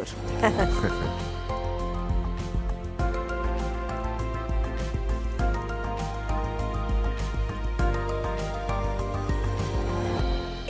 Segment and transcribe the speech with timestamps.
[0.00, 1.22] explicador.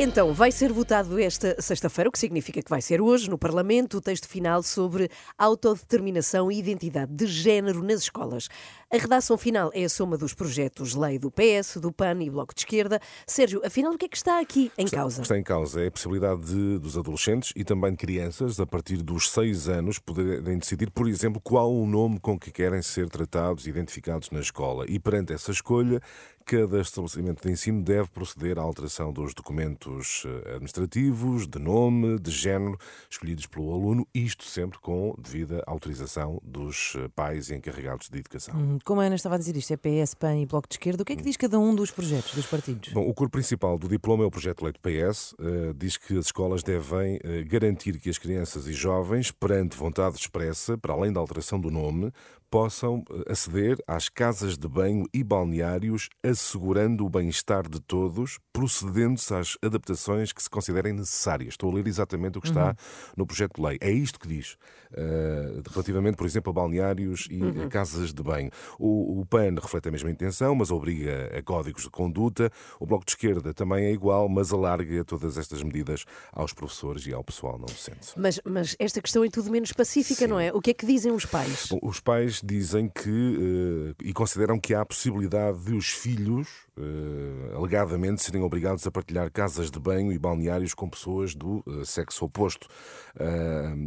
[0.05, 3.99] Então, vai ser votado esta sexta-feira, o que significa que vai ser hoje, no Parlamento,
[3.99, 5.09] o texto final sobre
[5.39, 8.49] autodeterminação e identidade de género nas escolas.
[8.95, 12.55] A redação final é a soma dos projetos lei do PS, do PAN e Bloco
[12.55, 13.01] de Esquerda.
[13.27, 15.17] Sérgio, afinal, o que é que está aqui em causa?
[15.17, 18.61] O que está em causa é a possibilidade de, dos adolescentes e também de crianças,
[18.61, 22.83] a partir dos seis anos, poderem decidir, por exemplo, qual o nome com que querem
[22.83, 24.85] ser tratados e identificados na escola.
[24.87, 25.99] E perante essa escolha,
[26.45, 32.31] cada estabelecimento de ensino deve proceder à alteração dos documentos eh, administrativos, de nome, de
[32.31, 32.77] género,
[33.09, 38.55] escolhidos pelo aluno, isto sempre com devida autorização dos eh, pais e encarregados de educação.
[38.57, 41.03] Hum, como a Ana estava a dizer isto, é PS, PAN e Bloco de Esquerda,
[41.03, 42.93] o que é que diz cada um dos projetos, dos partidos?
[42.93, 45.97] Bom, o corpo principal do diploma é o projeto de lei do PS, uh, diz
[45.97, 50.93] que as escolas devem uh, garantir que as crianças e jovens, perante vontade expressa, para
[50.93, 52.13] além da alteração do nome,
[52.53, 59.33] possam eh, aceder às casas de banho e balneários, assegurando o bem-estar de todos, procedendo-se
[59.33, 61.55] às adaptações que se considerem necessárias.
[61.55, 62.75] Estou a ler exatamente o que está uhum.
[63.17, 63.79] no projeto de lei.
[63.81, 64.59] É isto que diz,
[64.93, 67.71] uh, relativamente, por exemplo, a balneários e uhum.
[67.71, 68.51] casas de banho.
[68.79, 72.51] O, o, PAN reflete a mesma intenção, mas obriga a códigos de conduta.
[72.79, 77.15] O Bloco de Esquerda também é igual, mas alarga todas estas medidas aos professores e
[77.15, 78.13] ao pessoal não docente.
[78.15, 80.31] Mas, mas esta questão é tudo menos pacífica, Sim.
[80.31, 80.53] não é?
[80.53, 81.69] O que é que dizem os pais?
[81.71, 86.49] Bom, os pais dizem que uh, e consideram que há a possibilidade de os filhos,
[86.77, 91.87] uh, alegadamente, serem obrigados a partilhar casas de banho e balneários com pessoas do uh,
[91.87, 92.67] sexo oposto.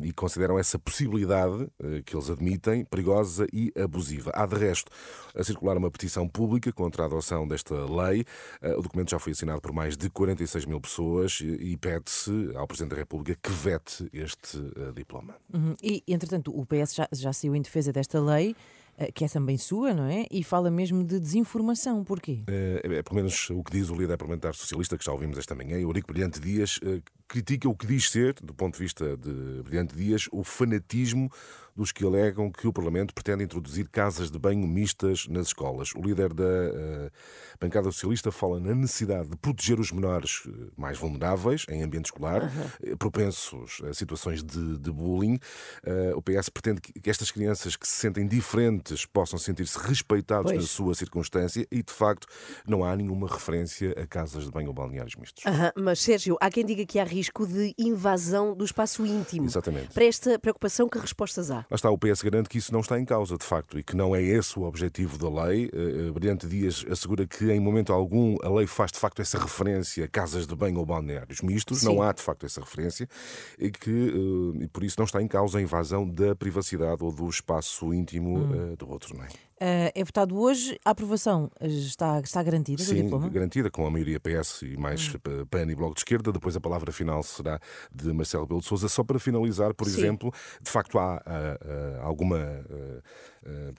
[0.03, 1.67] e consideram essa possibilidade,
[2.05, 4.31] que eles admitem, perigosa e abusiva.
[4.33, 4.91] Há, de resto,
[5.35, 8.23] a circular uma petição pública contra a adoção desta lei.
[8.77, 12.67] o documento já foi assinado por mais de 46 mil pessoas e, e pede-se ao
[12.67, 14.59] Presidente da República que vete este
[14.93, 15.35] diploma.
[15.51, 15.73] Uhum.
[15.81, 18.55] E, entretanto, o PS já, já saiu em defesa desta lei lei
[18.97, 20.25] eh, que é também sua, não é?
[20.31, 22.03] E fala mesmo de desinformação.
[22.03, 22.43] Porquê?
[22.47, 25.53] É, é, pelo menos o que diz o líder parlamentar socialista, que já ouvimos esta
[25.53, 29.61] manhã, Eurico Brilhante Dias, eh, critica o que diz ser, do ponto de vista de
[29.63, 31.29] Brilhante Dias, o fanatismo
[31.75, 35.93] dos que alegam que o Parlamento pretende introduzir casas de banho mistas nas escolas.
[35.95, 37.11] O líder da uh,
[37.59, 42.43] bancada socialista fala na necessidade de proteger os menores eh, mais vulneráveis em ambiente escolar,
[42.43, 42.97] uhum.
[42.97, 45.39] propensos a situações de, de bullying.
[45.85, 50.63] Uh, o PS pretende que estas crianças que se sentem diferentes possam sentir-se respeitados pois.
[50.63, 52.27] na sua circunstância e, de facto,
[52.67, 55.43] não há nenhuma referência a casas de banho ou balneários mistos.
[55.45, 55.83] Uhum.
[55.83, 59.45] Mas, Sérgio, há quem diga que há risco de invasão do espaço íntimo.
[59.45, 59.93] Exatamente.
[59.93, 61.64] Para esta preocupação, que respostas há?
[61.69, 63.95] Lá está, o PS garante que isso não está em causa, de facto, e que
[63.95, 65.69] não é esse o objetivo da lei.
[65.73, 70.05] Uh, Brilhante Dias assegura que, em momento algum, a lei faz de facto essa referência
[70.05, 71.79] a casas de banho ou balneários mistos.
[71.79, 71.87] Sim.
[71.87, 73.07] Não há de facto essa referência
[73.57, 77.11] e que, uh, e por isso, não está em causa a invasão da privacidade ou
[77.11, 78.75] do espaço íntimo hum.
[78.77, 79.27] do outro, não é?
[79.55, 80.77] Uh, é votado hoje.
[80.83, 83.29] A aprovação está, está garantida Sim, do diploma?
[83.29, 85.45] garantida, com a maioria PS e mais hum.
[85.49, 86.31] PAN e Bloco de Esquerda.
[86.31, 87.59] Depois a palavra final será
[87.93, 88.89] de Marcelo Belo de Souza.
[88.89, 89.99] Só para finalizar, por Sim.
[89.99, 92.65] exemplo, de facto há uh, uh, alguma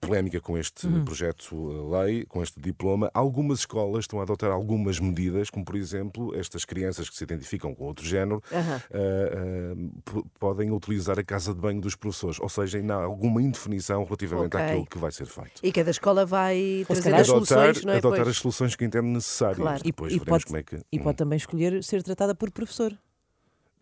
[0.01, 1.05] polémica com este uhum.
[1.05, 3.11] projeto-lei, com este diploma.
[3.13, 7.75] Algumas escolas estão a adotar algumas medidas, como por exemplo, estas crianças que se identificam
[7.75, 9.93] com outro género uhum.
[10.39, 12.39] podem utilizar a casa de banho dos professores.
[12.39, 14.67] Ou seja, ainda há alguma indefinição relativamente okay.
[14.67, 15.61] àquilo que vai ser feito.
[15.63, 17.97] E cada escola vai trazer as soluções, não é?
[17.97, 18.29] Adotar pois.
[18.29, 19.59] as soluções que entende necessárias.
[19.59, 19.83] Claro.
[19.83, 20.77] Depois e, e pode, é que...
[20.93, 21.17] E pode hum.
[21.17, 22.97] também escolher ser tratada por professor.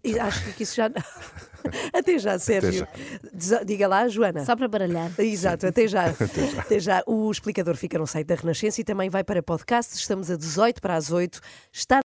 [0.05, 0.91] E acho que isso já.
[1.93, 2.83] até já, Sérgio.
[2.83, 3.63] Até já.
[3.65, 4.45] Diga lá, Joana.
[4.45, 5.11] Só para baralhar.
[5.19, 6.07] Exato, até já.
[6.21, 6.61] até já.
[6.61, 7.03] Até já.
[7.07, 9.95] O explicador fica no site da Renascença e também vai para podcast.
[9.97, 11.41] Estamos a 18 para as 8.
[11.73, 12.03] Está